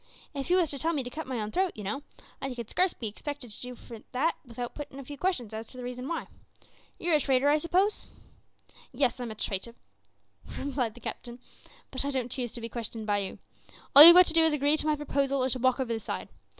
"If 0.33 0.49
you 0.49 0.57
wos 0.57 0.71
to 0.71 0.79
tell 0.79 0.93
me 0.93 1.03
to 1.03 1.11
cut 1.11 1.27
my 1.27 1.39
own 1.39 1.51
throat, 1.51 1.73
you 1.75 1.83
know, 1.83 2.01
I 2.41 2.51
could 2.55 2.71
scarce 2.71 2.95
be 2.95 3.05
expected 3.07 3.51
for 3.53 3.59
to 3.59 3.99
do 3.99 4.21
it 4.23 4.27
without 4.47 4.73
puttin' 4.73 4.97
a 4.97 5.03
few 5.05 5.15
questions 5.15 5.53
as 5.53 5.67
to 5.67 5.77
the 5.77 5.83
reason 5.83 6.07
why. 6.07 6.25
You're 6.97 7.13
a 7.13 7.19
trader, 7.19 7.49
I 7.49 7.59
suppose?" 7.59 8.07
"Yes, 8.91 9.19
I'm 9.19 9.29
a 9.29 9.35
trader," 9.35 9.75
replied 10.57 10.95
the 10.95 11.01
captain, 11.01 11.37
"but 11.91 12.03
I 12.03 12.09
don't 12.09 12.31
choose 12.31 12.51
to 12.53 12.61
be 12.61 12.67
questioned 12.67 13.05
by 13.05 13.19
you. 13.19 13.37
All 13.95 14.03
you've 14.03 14.15
got 14.15 14.25
to 14.25 14.33
do 14.33 14.43
is 14.43 14.53
to 14.53 14.55
agree 14.55 14.75
to 14.75 14.87
my 14.87 14.95
proposal 14.95 15.43
or 15.45 15.49
to 15.49 15.59
walk 15.59 15.79
over 15.79 15.93
the 15.93 15.99
side. 15.99 16.29